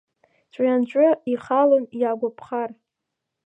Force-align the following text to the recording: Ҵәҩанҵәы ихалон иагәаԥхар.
Ҵәҩанҵәы 0.51 1.07
ихалон 1.31 1.85
иагәаԥхар. 1.99 2.69